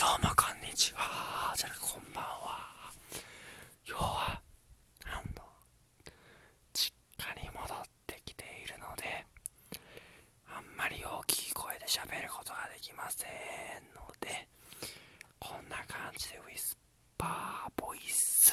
[0.00, 1.52] どうもこんにちは。
[1.54, 2.90] じゃあこんばんは。
[3.86, 4.40] 今日は
[5.04, 5.44] あの
[6.72, 9.26] 実家に戻ってきているので
[10.48, 13.28] あんまり大きい声で喋ることができません
[13.94, 14.48] ので
[15.38, 16.78] こんな感じでウィス
[17.18, 18.52] パーボイス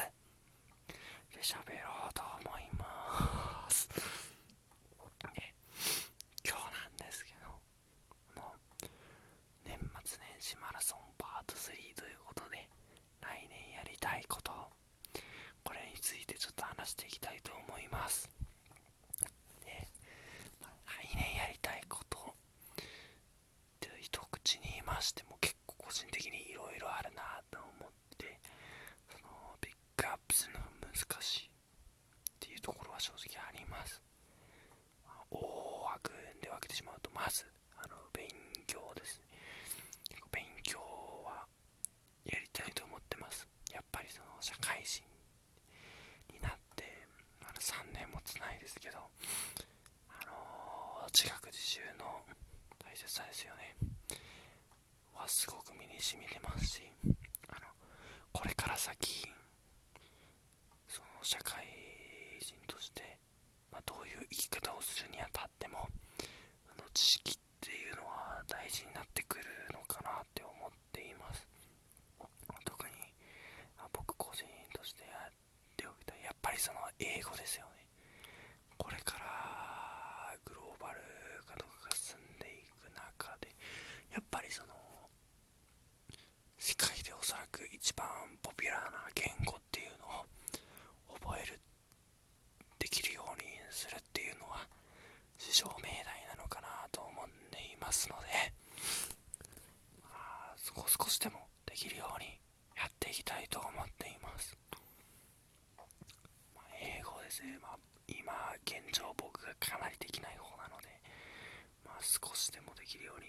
[1.34, 5.54] で喋ろうと思いますで
[6.43, 7.48] 今日なんですけど
[8.41, 8.54] も
[8.84, 8.86] う
[9.66, 12.67] 年末年始マラソンパート3ということで
[13.21, 14.51] 来年やりたいこと
[15.63, 18.29] これについてちょっと話していきたいと思います
[19.65, 19.87] で、
[20.61, 20.71] まあ
[21.03, 22.83] 来年やりたいことっ
[23.79, 28.39] て一口に言いましても結構個人的にいろいろあるなと思って
[29.11, 29.27] その
[29.61, 31.51] ピックアップするのが難しいっ
[32.39, 34.01] ていうところは正直あります
[35.05, 35.39] まあ大
[35.93, 36.11] 枠
[36.41, 37.45] で分けてしまうとまず
[37.77, 38.27] あの勉
[38.65, 39.27] 強ですね
[40.09, 40.79] 結構勉強
[41.25, 41.45] は
[42.25, 45.04] やりたいと思ってますやっぱりその社会人
[46.34, 46.84] になって
[47.41, 48.98] まだ3年もつないですけど
[50.10, 52.21] あのー自学自習の
[52.77, 53.76] 大切さですよね。
[55.13, 56.82] はすごく身に染みてますし
[57.49, 57.68] あの
[58.32, 59.26] これから先
[60.88, 61.66] その社会
[62.40, 63.18] 人として、
[63.72, 65.88] まあ、どういう生き方をするにあたっても
[66.69, 71.47] あの知識っていうのは大事になってくるのかなって思っています
[72.66, 72.94] 特に
[73.79, 75.34] あ僕個人としてやっ
[75.75, 77.85] ておきたいやっぱりその英語ですよね
[78.78, 81.01] これからグローバル
[81.46, 83.50] 化とかが進んでいく中で
[84.13, 84.73] やっぱりその
[86.57, 88.07] 世界でおそらく一番
[88.41, 90.25] ポピュラーな言語っていうのを
[91.22, 91.59] 覚える
[92.79, 94.68] できるようにするっていうのは
[95.38, 98.53] 至上命題なのかなと思っていますので
[100.03, 100.53] まあ
[100.88, 102.40] 少しでもできるように
[102.75, 104.56] やっていきたいと思っています、
[106.56, 108.31] まあ英語ですね、まあ、今
[108.66, 110.88] 現状僕がかなりできない方なので
[111.85, 113.28] まあ少しでもできるように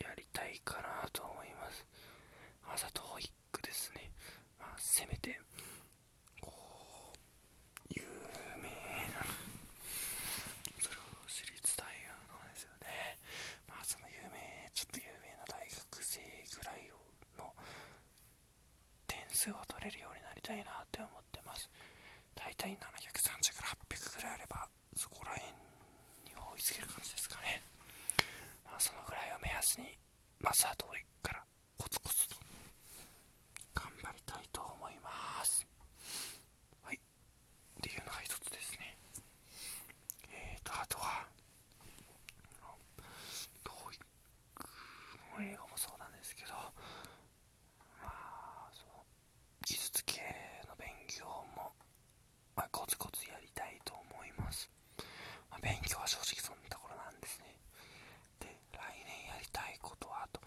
[0.00, 1.86] やりたいかなと思います。
[2.74, 4.10] 朝とイックですね、
[4.58, 5.38] まあ、せめて
[6.40, 6.50] こ
[7.14, 8.02] う有
[8.60, 8.68] 名
[9.14, 9.22] な
[10.82, 13.16] それを私立大学のですよね
[13.68, 16.20] まあその有名ちょっと有名な大学生
[16.58, 16.90] ぐらい
[17.38, 17.54] の
[19.06, 21.70] 点数を取れるようになりたいなって思ってます
[22.34, 25.48] 大体730から800ぐらいあればそこら辺
[26.26, 27.62] に追いつける感じですかね
[28.64, 29.96] まあそのぐらいを目安に
[30.40, 31.42] まずは遠いから
[31.78, 32.36] コツコツと
[33.74, 35.66] 頑張りたいと思います
[36.82, 37.00] はいっ
[37.82, 38.96] ていうのが一つですね
[40.32, 41.26] えーとあとは
[43.64, 44.00] 教育
[45.36, 46.52] も英語もそうなんですけど
[48.00, 49.04] まあその
[49.64, 50.20] 技術系
[50.68, 51.26] の勉強
[51.56, 51.72] も、
[52.56, 54.70] まあ、コツコツやりたいと思います、
[55.50, 57.54] まあ勉強は正直そんなところなんですね
[58.40, 60.40] で来年やりたいことはあと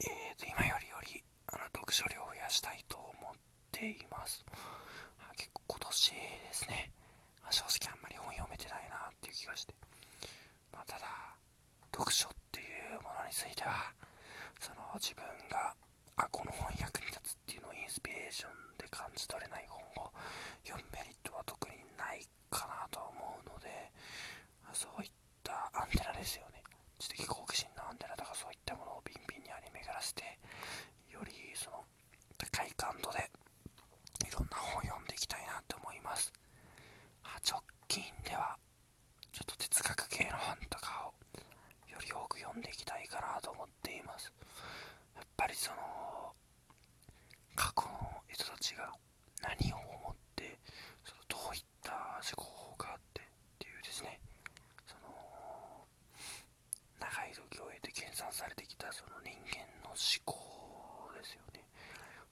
[0.00, 1.22] えーと今よりより
[1.52, 3.34] あの読書量を増やしたいと思っ
[3.70, 4.44] ています。
[5.36, 6.18] 結構今年で
[6.50, 6.90] すね。
[7.50, 9.74] 正直あんまり本読めてないなっていう気がして。
[10.74, 11.06] まあただ
[11.94, 12.66] 読書ってい
[12.98, 13.94] うものについては
[14.58, 15.70] その自分が
[16.18, 20.10] あこの本役に立つっていうのをインスピレーションで感じ取れない本を
[20.66, 23.70] 読むメリットは特にないかなと思うので
[24.66, 25.10] あそういっ
[25.46, 26.58] たアンテナですよね
[26.98, 30.22] 知的好奇心のアンテナとかそういったものをビンビンに張り巡らせて
[31.14, 31.86] よりその
[32.38, 33.18] 高い感度で
[34.26, 36.32] いろんな本を読んでいきたいなと思います
[37.24, 38.56] あ直近では
[39.32, 44.32] ちょっと哲学系の本とかをより多く読んでいきたいかなと思っています
[45.16, 46.32] やっぱりその
[47.56, 48.92] 過去の人たちが
[49.42, 49.76] 何を
[50.06, 50.58] 思って
[51.04, 51.92] そのどういった
[52.22, 53.24] 思考があってっ
[53.58, 54.20] ていうですね。
[54.86, 55.10] その
[57.00, 61.64] 長い時を経て計算されてきたその人間の思考ですよね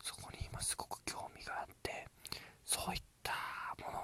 [0.02, 2.06] そこに今すごく興味があって
[2.64, 3.32] そういった
[3.84, 4.02] ものを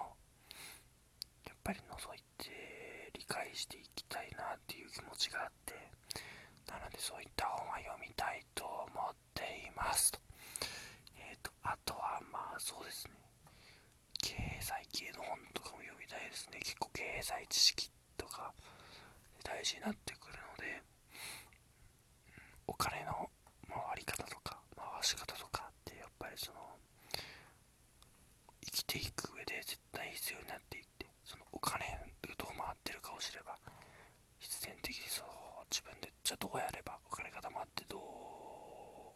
[1.46, 5.74] やっぱり覗いて理解していきたいなっていう気持ちがあって
[6.68, 10.18] なのでそういった本は読みたいと思っていますと
[11.16, 13.12] えっ、とあとはまあそうですね
[14.22, 16.90] 経済系の本とかも読みたいですね結構
[17.22, 18.52] 経済知識とか
[19.44, 20.82] 大事になってくるので
[22.66, 23.30] お金の
[23.70, 26.58] 回り方とか回し方とかってやっぱりその
[28.64, 31.86] 生きていく上で絶対必要になっていってそのお金
[32.26, 33.54] がどう回ってるかを知れば
[34.40, 38.00] 必然的にそう自分でじゃあどうやればお金が貯まってどう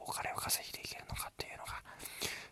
[0.07, 1.83] お金を稼ぎでいけるのかっていうのが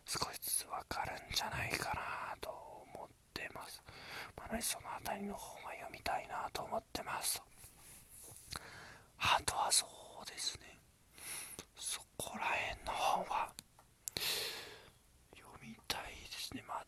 [0.03, 2.51] 少しずつ分かるんじゃないかなと
[2.91, 3.81] 思ってます。
[4.37, 7.41] まあ、辺りの方が読みたいなと思ってます
[9.19, 9.87] あとはそ
[10.23, 10.79] うですね
[11.79, 12.45] そこら
[12.75, 13.53] 辺の本は
[15.37, 16.85] 読みたいですねまあ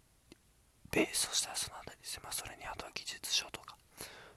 [0.91, 3.77] ベースとしたらその辺りですねまあそれにあとは技術書とか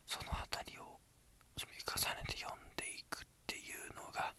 [0.06, 1.00] その辺りを
[1.58, 4.34] 積み重ねて読んでいくっていうのが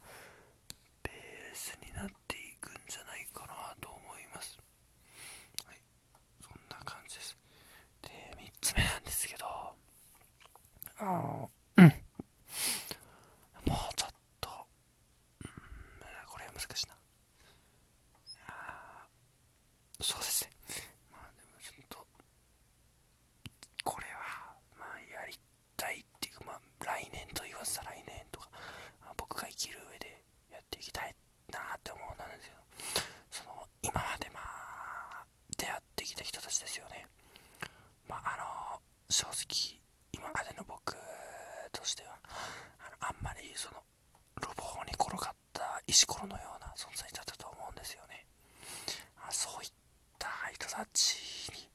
[1.02, 1.14] ベー
[1.54, 4.58] スになっていくんじゃないかなと思います
[5.66, 5.82] はい
[6.40, 7.36] そんな感じです
[8.02, 8.08] で
[8.38, 9.46] 3つ目なんですけど
[10.98, 11.94] あのうんもう
[13.96, 14.48] ちょっと、
[15.40, 15.48] うん、
[16.28, 16.94] これは難しいな
[18.48, 19.06] あ
[20.00, 20.50] そうですね
[21.10, 22.06] まあでもちょっと
[23.84, 25.34] これはまあやり
[25.76, 28.48] たいっていうかまあ来年と言わずた来年とか、
[29.16, 31.14] 僕が生きる上でやっていきたい
[31.52, 32.60] なって思うなんですけど
[33.30, 35.24] その今までまあ
[35.56, 37.06] 出会ってきた人たちですよね。
[38.08, 39.78] まああの正直
[40.12, 40.94] 今までの僕
[41.72, 42.18] としては
[42.80, 43.78] あのあんまりその
[44.40, 48.26] 路傍に転がった石ころのような存在だったと思うんですよね。
[49.16, 49.70] あそういっ
[50.18, 51.68] た人たちに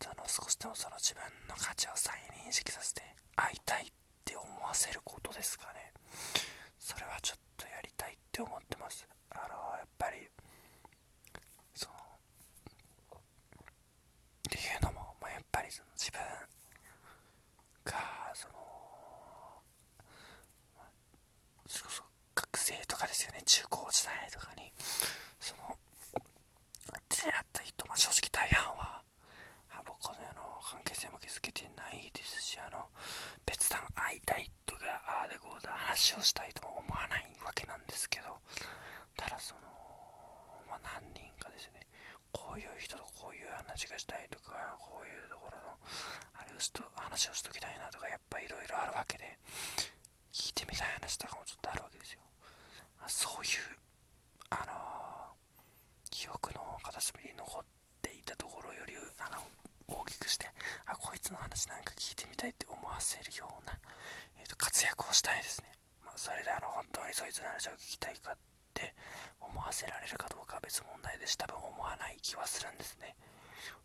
[0.00, 2.14] その少しでもその自分の価値を再
[2.46, 3.02] 認識させて
[3.36, 3.92] 会いたい
[4.74, 5.92] せることですかね。
[6.78, 9.06] それはちょっとやりたいって思ってます。
[9.30, 10.28] あのやっぱり
[11.74, 11.94] その
[13.18, 13.20] っ
[14.50, 16.20] ていうのも、まあ、やっぱりその自分
[17.84, 17.94] が
[18.34, 18.54] その、
[20.76, 20.88] まあ、
[21.66, 22.02] そそ
[22.34, 23.42] 学生とかですよね。
[23.44, 24.72] 中高時代とかに
[25.40, 25.76] その
[27.08, 29.02] 出会った人、まあ、正直大半は
[29.70, 32.84] あ僕のあの関係性も築けてないですしあの
[33.46, 38.26] 別段会いたいとかああでこうだ話をしたいとも思わないわけなんですけど
[39.14, 39.62] ただその、
[40.66, 41.86] まあ、何人かですね。
[42.34, 45.78] こういう人とこういう話がしたいとかこういうところの
[46.34, 49.38] あれをしと話をしときたいなとかやっぱいろいろあるわけで
[50.34, 52.18] 聞いてみたい話とかもちょっとあるわけですよ。
[52.98, 53.46] まあ、そう
[54.50, 54.74] あの
[56.10, 57.64] 記憶の片隅に残っ
[58.02, 59.38] ていたところよりあの
[59.86, 60.50] 大きくして
[60.86, 63.78] あこいつの話なんか聞いてみたいって思わせるような、
[64.40, 65.70] えーと、活躍をしたいですね、
[66.04, 68.36] まあ、それであの本当にそいつの話を聞きたいかっ
[68.74, 68.92] て
[69.40, 73.16] 思わせられるかどうかは別問題でし多分思わない気はするんですね、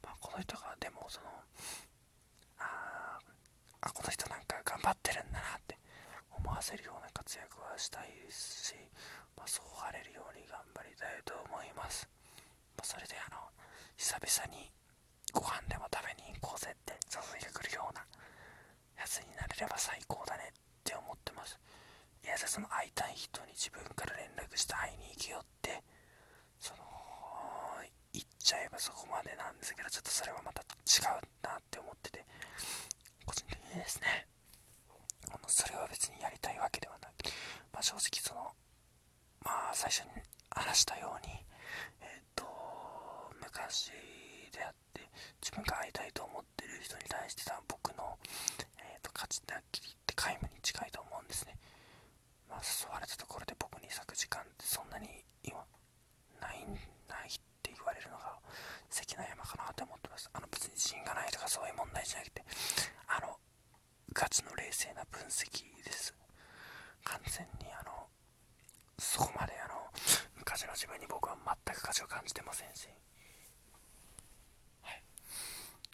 [0.04, 1.28] まあ、この人がでもその
[2.60, 3.16] あ
[3.80, 5.80] あこの人なんか頑張ってるんだなって
[6.36, 8.76] 思わせるような活躍はしたいですし、
[9.38, 12.04] まあ、そうあれるように頑張りたいと思います、
[12.76, 13.40] まあ、それであの
[13.96, 14.68] 久々に
[15.32, 18.04] ご飯でも食べに行こうぜって誘いが来るような
[19.00, 20.54] やつになれれば最高だねっ
[20.84, 21.56] て思ってます
[22.24, 25.82] いやその会いたい人に自分から連絡して会いに行けよって
[26.60, 26.84] その
[28.14, 32.26] 言っちゃえばそこまでなんですけどちょっとそれはまた違うなって思ってて
[33.26, 34.26] 個人的にですね
[35.30, 37.28] あのそれは別にやりたいわけではなく、
[37.74, 38.52] まあ、正直その
[39.44, 41.34] まあ最初に話したように
[42.02, 42.46] えっ、と
[43.44, 43.92] 昔
[44.52, 45.04] であって
[45.42, 48.18] 自分が会いたいと思ってる人に対してさ僕の、
[48.80, 51.56] えーと、価値だっきりって皆無に近いと思うんですね。
[52.50, 55.08] まあ誘われたところで僕に咲く時間ってそんなに
[55.44, 55.60] 今
[56.42, 56.66] ない
[57.08, 57.32] ないっ
[57.62, 58.39] て言われるのが
[58.90, 60.30] 関の山かなって思ってます。
[60.34, 62.44] あの別に自信がないとかそういう問題じゃなくて
[63.08, 63.38] あの
[64.14, 66.14] ガチの冷静な分析です。
[67.04, 68.08] 完全にあの
[68.98, 69.76] そこまであの
[70.36, 72.88] 昔の自分に僕は全く価値を感じてませんし。
[74.82, 75.04] はい。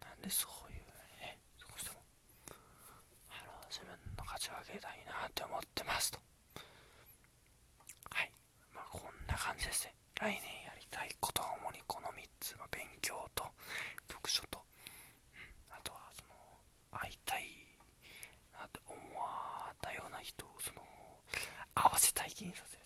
[0.01, 0.79] なんでそういう
[1.21, 2.01] ね少しでも
[3.29, 6.19] あの自分の価値を上げたいなって思ってますと。
[8.09, 8.31] はい。
[8.73, 9.93] まあこんな感じですね。
[10.15, 10.54] 来年。
[22.47, 22.85] にさせる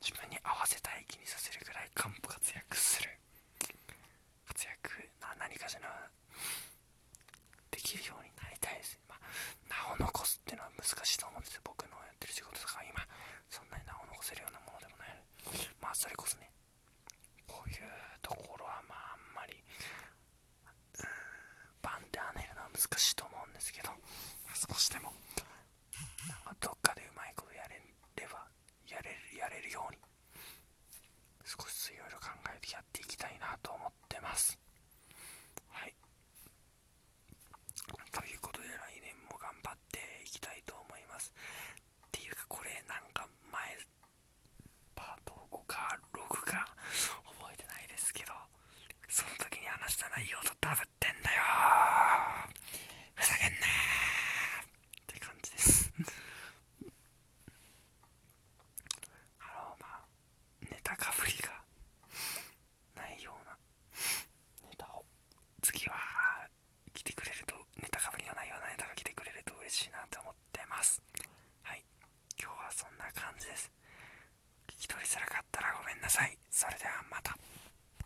[0.00, 2.08] 自分に合わせたい気にさせるぐらい活
[2.54, 3.10] 躍する。
[4.46, 5.90] 活躍な何かしら
[7.70, 8.98] できるようになりたいです。
[9.08, 9.20] まあ、
[9.98, 11.60] 名を残すっていうのは難しいと思うんですよ。
[11.64, 13.02] 僕のやってる仕事とか今
[13.50, 15.18] そんなに名を残せるようなものでもない。
[15.82, 16.50] まあそれこそね
[17.46, 17.76] こういう
[18.22, 21.08] ところはまああんまりうん
[21.82, 23.27] バンって跳ねるのは難しいと